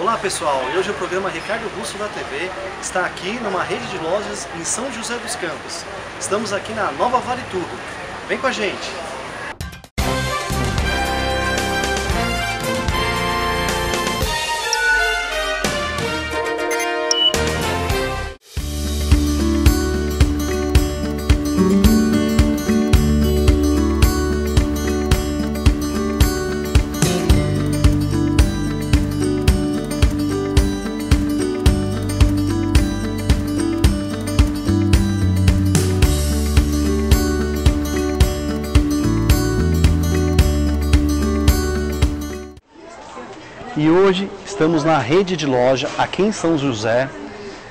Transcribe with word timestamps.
Olá 0.00 0.16
pessoal, 0.16 0.62
hoje 0.74 0.90
o 0.90 0.94
programa 0.94 1.28
Ricardo 1.28 1.68
Russo 1.76 1.98
da 1.98 2.08
TV 2.08 2.50
está 2.80 3.04
aqui 3.04 3.38
numa 3.40 3.62
rede 3.62 3.86
de 3.88 3.98
lojas 3.98 4.48
em 4.58 4.64
São 4.64 4.90
José 4.90 5.14
dos 5.18 5.36
Campos. 5.36 5.84
Estamos 6.18 6.54
aqui 6.54 6.72
na 6.72 6.90
Nova 6.92 7.18
Vale 7.18 7.42
Tudo. 7.50 7.68
Vem 8.26 8.38
com 8.38 8.46
a 8.46 8.50
gente! 8.50 8.90
E 43.80 43.88
hoje 43.88 44.30
estamos 44.44 44.84
na 44.84 44.98
rede 44.98 45.38
de 45.38 45.46
loja 45.46 45.88
aqui 45.96 46.20
em 46.20 46.32
São 46.32 46.58
José, 46.58 47.08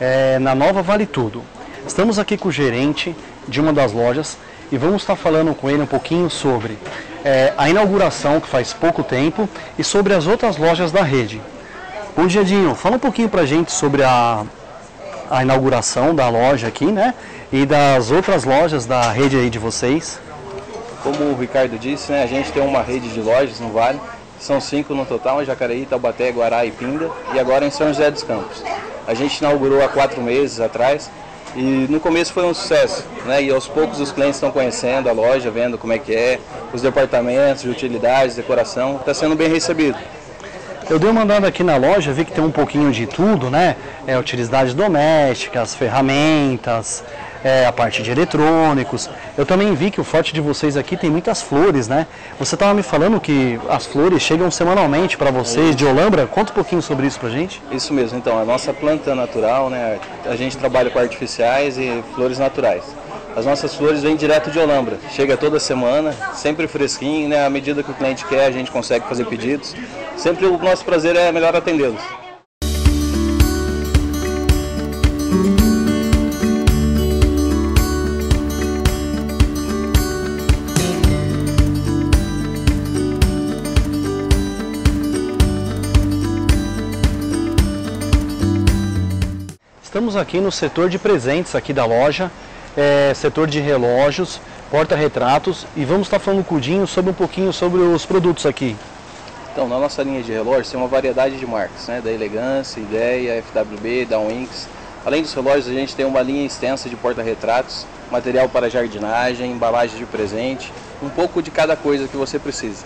é, 0.00 0.36
na 0.40 0.52
Nova 0.52 0.82
Vale 0.82 1.06
Tudo. 1.06 1.44
Estamos 1.86 2.18
aqui 2.18 2.36
com 2.36 2.48
o 2.48 2.50
gerente 2.50 3.14
de 3.46 3.60
uma 3.60 3.72
das 3.72 3.92
lojas 3.92 4.36
e 4.72 4.76
vamos 4.76 5.02
estar 5.02 5.14
falando 5.14 5.54
com 5.54 5.70
ele 5.70 5.80
um 5.80 5.86
pouquinho 5.86 6.28
sobre 6.28 6.76
é, 7.24 7.52
a 7.56 7.70
inauguração 7.70 8.40
que 8.40 8.48
faz 8.48 8.72
pouco 8.72 9.04
tempo 9.04 9.48
e 9.78 9.84
sobre 9.84 10.12
as 10.12 10.26
outras 10.26 10.56
lojas 10.56 10.90
da 10.90 11.04
rede. 11.04 11.40
Bom 12.16 12.26
dia, 12.26 12.42
Dinho. 12.42 12.74
Fala 12.74 12.96
um 12.96 12.98
pouquinho 12.98 13.28
pra 13.28 13.46
gente 13.46 13.70
sobre 13.70 14.02
a, 14.02 14.42
a 15.30 15.42
inauguração 15.44 16.12
da 16.16 16.28
loja 16.28 16.66
aqui, 16.66 16.86
né? 16.86 17.14
E 17.52 17.64
das 17.64 18.10
outras 18.10 18.42
lojas 18.42 18.86
da 18.86 19.02
rede 19.12 19.36
aí 19.36 19.48
de 19.48 19.60
vocês. 19.60 20.18
Como 21.04 21.30
o 21.30 21.36
Ricardo 21.38 21.78
disse, 21.78 22.10
né, 22.10 22.24
a 22.24 22.26
gente 22.26 22.50
tem 22.50 22.60
uma 22.60 22.82
rede 22.82 23.08
de 23.08 23.20
lojas 23.20 23.60
no 23.60 23.70
Vale 23.70 24.00
são 24.42 24.60
cinco 24.60 24.92
no 24.92 25.06
total, 25.06 25.44
Jacareí, 25.44 25.86
Taubaté, 25.86 26.30
Guará 26.30 26.66
e 26.66 26.72
Pinda, 26.72 27.08
e 27.32 27.38
agora 27.38 27.64
em 27.64 27.70
São 27.70 27.86
José 27.86 28.10
dos 28.10 28.24
Campos. 28.24 28.62
A 29.06 29.14
gente 29.14 29.38
inaugurou 29.38 29.84
há 29.84 29.88
quatro 29.88 30.20
meses 30.20 30.58
atrás 30.60 31.08
e 31.54 31.86
no 31.88 32.00
começo 32.00 32.32
foi 32.32 32.44
um 32.44 32.52
sucesso, 32.52 33.04
né? 33.24 33.40
E 33.40 33.50
aos 33.50 33.68
poucos 33.68 34.00
os 34.00 34.10
clientes 34.10 34.36
estão 34.36 34.50
conhecendo 34.50 35.08
a 35.08 35.12
loja, 35.12 35.48
vendo 35.48 35.78
como 35.78 35.92
é 35.92 35.98
que 35.98 36.12
é, 36.12 36.40
os 36.72 36.82
departamentos 36.82 37.62
de 37.62 37.68
utilidades, 37.68 38.34
decoração, 38.34 38.96
está 38.96 39.14
sendo 39.14 39.36
bem 39.36 39.48
recebido. 39.48 39.96
Eu 40.90 40.98
dei 40.98 41.08
uma 41.08 41.22
andada 41.22 41.46
aqui 41.46 41.62
na 41.62 41.76
loja, 41.76 42.12
vi 42.12 42.24
que 42.24 42.32
tem 42.32 42.42
um 42.42 42.50
pouquinho 42.50 42.90
de 42.90 43.06
tudo, 43.06 43.48
né? 43.48 43.76
É, 44.08 44.18
utilidades 44.18 44.74
domésticas, 44.74 45.72
ferramentas, 45.74 47.04
é, 47.44 47.66
a 47.66 47.72
parte 47.72 48.02
de 48.02 48.10
eletrônicos. 48.10 49.08
Eu 49.36 49.44
também 49.44 49.74
vi 49.74 49.90
que 49.90 50.00
o 50.00 50.04
forte 50.04 50.32
de 50.32 50.40
vocês 50.40 50.76
aqui 50.76 50.96
tem 50.96 51.10
muitas 51.10 51.42
flores, 51.42 51.88
né? 51.88 52.06
Você 52.38 52.54
estava 52.54 52.74
me 52.74 52.82
falando 52.82 53.20
que 53.20 53.58
as 53.68 53.86
flores 53.86 54.22
chegam 54.22 54.50
semanalmente 54.50 55.16
para 55.16 55.30
vocês 55.30 55.74
de 55.74 55.84
Olambra. 55.84 56.26
Conta 56.26 56.52
um 56.52 56.54
pouquinho 56.54 56.82
sobre 56.82 57.06
isso 57.06 57.18
para 57.18 57.30
gente. 57.30 57.62
Isso 57.70 57.92
mesmo. 57.92 58.18
Então, 58.18 58.38
a 58.38 58.44
nossa 58.44 58.72
planta 58.72 59.14
natural, 59.14 59.68
né? 59.70 59.98
A 60.24 60.36
gente 60.36 60.56
trabalha 60.56 60.90
com 60.90 60.98
artificiais 60.98 61.78
e 61.78 62.02
flores 62.14 62.38
naturais. 62.38 62.84
As 63.34 63.46
nossas 63.46 63.74
flores 63.74 64.02
vêm 64.02 64.14
direto 64.14 64.50
de 64.50 64.58
Olambra. 64.58 64.98
Chega 65.10 65.36
toda 65.36 65.58
semana, 65.58 66.14
sempre 66.34 66.68
fresquinho, 66.68 67.28
né? 67.28 67.46
À 67.46 67.50
medida 67.50 67.82
que 67.82 67.90
o 67.90 67.94
cliente 67.94 68.26
quer, 68.26 68.44
a 68.44 68.50
gente 68.50 68.70
consegue 68.70 69.08
fazer 69.08 69.24
pedidos. 69.24 69.74
Sempre 70.16 70.46
o 70.46 70.58
nosso 70.58 70.84
prazer 70.84 71.16
é 71.16 71.32
melhor 71.32 71.56
atendê-los. 71.56 72.21
Estamos 89.92 90.16
aqui 90.16 90.40
no 90.40 90.50
setor 90.50 90.88
de 90.88 90.98
presentes 90.98 91.54
aqui 91.54 91.70
da 91.70 91.84
loja, 91.84 92.30
é, 92.74 93.12
setor 93.14 93.46
de 93.46 93.60
relógios, 93.60 94.40
porta-retratos 94.70 95.66
e 95.76 95.84
vamos 95.84 96.06
estar 96.06 96.18
falando 96.18 96.42
com 96.42 96.54
o 96.54 96.60
Dinho 96.60 96.86
sobre 96.86 97.10
um 97.10 97.14
pouquinho 97.14 97.52
sobre 97.52 97.82
os 97.82 98.06
produtos 98.06 98.46
aqui. 98.46 98.74
Então, 99.52 99.68
na 99.68 99.78
nossa 99.78 100.02
linha 100.02 100.22
de 100.22 100.32
relógios 100.32 100.70
tem 100.70 100.80
uma 100.80 100.88
variedade 100.88 101.36
de 101.36 101.44
marcas, 101.44 101.88
né? 101.88 102.00
da 102.00 102.10
Elegância, 102.10 102.80
Ideia, 102.80 103.42
FWB, 103.42 104.06
da 104.06 104.18
Winx. 104.18 104.66
Além 105.04 105.20
dos 105.20 105.34
relógios, 105.34 105.68
a 105.68 105.72
gente 105.72 105.94
tem 105.94 106.06
uma 106.06 106.22
linha 106.22 106.46
extensa 106.46 106.88
de 106.88 106.96
porta-retratos, 106.96 107.84
material 108.10 108.48
para 108.48 108.70
jardinagem, 108.70 109.52
embalagem 109.52 109.98
de 109.98 110.06
presente, 110.06 110.72
um 111.02 111.10
pouco 111.10 111.42
de 111.42 111.50
cada 111.50 111.76
coisa 111.76 112.08
que 112.08 112.16
você 112.16 112.38
precisa. 112.38 112.82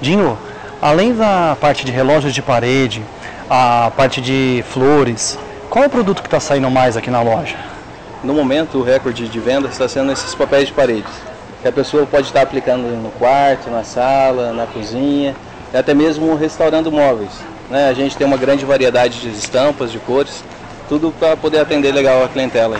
Dinho, 0.00 0.38
além 0.80 1.14
da 1.14 1.54
parte 1.60 1.84
de 1.84 1.92
relógios 1.92 2.32
de 2.32 2.40
parede, 2.40 3.02
a 3.50 3.92
parte 3.94 4.22
de 4.22 4.64
flores, 4.70 5.38
qual 5.74 5.82
é 5.82 5.88
o 5.88 5.90
produto 5.90 6.22
que 6.22 6.28
está 6.28 6.38
saindo 6.38 6.70
mais 6.70 6.96
aqui 6.96 7.10
na 7.10 7.20
loja? 7.20 7.56
No 8.22 8.32
momento, 8.32 8.78
o 8.78 8.82
recorde 8.84 9.26
de 9.26 9.40
venda 9.40 9.66
está 9.66 9.88
sendo 9.88 10.12
esses 10.12 10.32
papéis 10.32 10.68
de 10.68 10.72
parede, 10.72 11.08
que 11.60 11.66
a 11.66 11.72
pessoa 11.72 12.06
pode 12.06 12.28
estar 12.28 12.42
aplicando 12.42 12.82
no 12.82 13.10
quarto, 13.18 13.68
na 13.68 13.82
sala, 13.82 14.52
na 14.52 14.66
cozinha, 14.66 15.34
até 15.74 15.92
mesmo 15.92 16.36
restaurando 16.36 16.92
móveis. 16.92 17.32
Né? 17.68 17.88
A 17.88 17.92
gente 17.92 18.16
tem 18.16 18.24
uma 18.24 18.36
grande 18.36 18.64
variedade 18.64 19.18
de 19.18 19.30
estampas, 19.30 19.90
de 19.90 19.98
cores, 19.98 20.44
tudo 20.88 21.12
para 21.18 21.36
poder 21.36 21.58
atender 21.58 21.90
legal 21.90 22.22
a 22.22 22.28
clientela. 22.28 22.78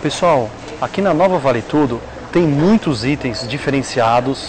Pessoal, 0.00 0.48
aqui 0.80 1.02
na 1.02 1.12
Nova 1.12 1.36
Vale 1.36 1.60
Tudo 1.60 2.00
tem 2.32 2.44
muitos 2.44 3.04
itens 3.04 3.46
diferenciados 3.46 4.48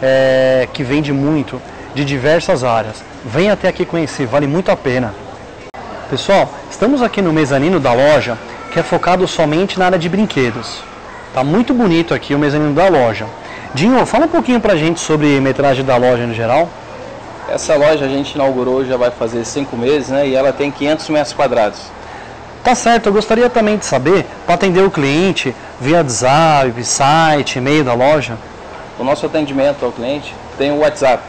é, 0.00 0.68
que 0.72 0.84
vende 0.84 1.12
muito 1.12 1.60
de 1.96 2.04
diversas 2.04 2.62
áreas. 2.62 3.02
Vem 3.24 3.50
até 3.50 3.66
aqui 3.66 3.84
conhecer, 3.84 4.24
vale 4.24 4.46
muito 4.46 4.70
a 4.70 4.76
pena. 4.76 5.12
Pessoal, 6.10 6.48
estamos 6.70 7.02
aqui 7.02 7.20
no 7.20 7.34
mezanino 7.34 7.78
da 7.78 7.92
loja, 7.92 8.38
que 8.72 8.80
é 8.80 8.82
focado 8.82 9.28
somente 9.28 9.78
na 9.78 9.84
área 9.84 9.98
de 9.98 10.08
brinquedos. 10.08 10.80
Tá 11.34 11.44
muito 11.44 11.74
bonito 11.74 12.14
aqui 12.14 12.34
o 12.34 12.38
mezanino 12.38 12.72
da 12.72 12.88
loja. 12.88 13.26
Dinho, 13.74 14.06
fala 14.06 14.24
um 14.24 14.28
pouquinho 14.28 14.58
pra 14.58 14.74
gente 14.74 15.00
sobre 15.00 15.38
metragem 15.38 15.84
da 15.84 15.98
loja 15.98 16.26
no 16.26 16.32
geral. 16.32 16.66
Essa 17.46 17.76
loja 17.76 18.06
a 18.06 18.08
gente 18.08 18.32
inaugurou 18.36 18.86
já 18.86 18.96
vai 18.96 19.10
fazer 19.10 19.44
cinco 19.44 19.76
meses, 19.76 20.08
né? 20.08 20.26
E 20.26 20.34
ela 20.34 20.50
tem 20.50 20.70
500 20.70 21.10
metros 21.10 21.34
quadrados. 21.34 21.78
Tá 22.64 22.74
certo, 22.74 23.10
eu 23.10 23.12
gostaria 23.12 23.50
também 23.50 23.76
de 23.76 23.84
saber, 23.84 24.24
para 24.46 24.54
atender 24.54 24.80
o 24.80 24.90
cliente 24.90 25.54
via 25.78 25.98
WhatsApp, 25.98 26.84
site, 26.84 27.58
e-mail 27.58 27.84
da 27.84 27.92
loja. 27.92 28.38
O 28.98 29.04
nosso 29.04 29.26
atendimento 29.26 29.84
ao 29.84 29.92
cliente 29.92 30.34
tem 30.56 30.70
o 30.70 30.78
WhatsApp, 30.78 31.22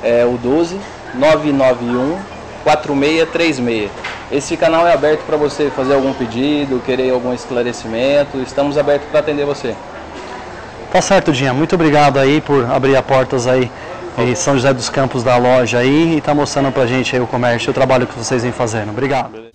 é 0.00 0.24
o 0.24 0.38
12 0.38 0.78
991 1.12 2.20
4636. 2.62 4.11
Esse 4.32 4.56
canal 4.56 4.86
é 4.86 4.94
aberto 4.94 5.20
para 5.26 5.36
você 5.36 5.70
fazer 5.70 5.92
algum 5.92 6.14
pedido, 6.14 6.80
querer 6.80 7.10
algum 7.10 7.34
esclarecimento. 7.34 8.38
Estamos 8.40 8.78
abertos 8.78 9.06
para 9.10 9.20
atender 9.20 9.44
você. 9.44 9.74
Tá 10.90 11.02
certo, 11.02 11.32
Dinha. 11.32 11.52
Muito 11.52 11.74
obrigado 11.74 12.18
aí 12.18 12.40
por 12.40 12.64
abrir 12.70 12.96
as 12.96 13.04
portas 13.04 13.46
aí 13.46 13.70
em 14.16 14.34
São 14.34 14.54
José 14.54 14.72
dos 14.72 14.88
Campos 14.88 15.22
da 15.22 15.36
loja 15.36 15.78
aí 15.78 16.16
e 16.16 16.20
tá 16.22 16.34
mostrando 16.34 16.72
pra 16.72 16.86
gente 16.86 17.14
aí 17.14 17.20
o 17.20 17.26
comércio 17.26 17.68
e 17.68 17.72
o 17.72 17.74
trabalho 17.74 18.06
que 18.06 18.18
vocês 18.18 18.42
vêm 18.42 18.52
fazendo. 18.52 18.88
Obrigado. 18.88 19.52